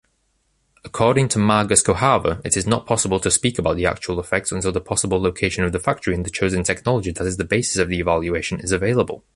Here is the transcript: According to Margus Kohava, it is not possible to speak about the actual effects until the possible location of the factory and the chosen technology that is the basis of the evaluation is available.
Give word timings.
According 0.83 1.27
to 1.27 1.37
Margus 1.37 1.85
Kohava, 1.85 2.43
it 2.43 2.57
is 2.57 2.65
not 2.65 2.87
possible 2.87 3.19
to 3.19 3.29
speak 3.29 3.59
about 3.59 3.75
the 3.77 3.85
actual 3.85 4.19
effects 4.19 4.51
until 4.51 4.71
the 4.71 4.81
possible 4.81 5.21
location 5.21 5.63
of 5.63 5.73
the 5.73 5.79
factory 5.79 6.15
and 6.15 6.25
the 6.25 6.31
chosen 6.31 6.63
technology 6.63 7.11
that 7.11 7.27
is 7.27 7.37
the 7.37 7.43
basis 7.43 7.77
of 7.77 7.87
the 7.89 7.99
evaluation 7.99 8.59
is 8.61 8.71
available. 8.71 9.23